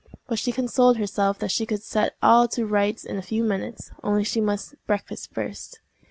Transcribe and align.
But 0.27 0.39
she 0.39 0.51
consoled 0.51 0.97
herself 0.97 1.37
that 1.37 1.51
she 1.51 1.67
could 1.67 1.83
set 1.83 2.15
all 2.23 2.47
to 2.47 2.65
rights 2.65 3.03
in 3.05 3.19
a 3.19 3.21
few 3.21 3.43
minutes—only 3.43 4.23
she 4.23 4.41
must 4.41 4.73
breakfast 4.87 5.31
first. 5.31 5.79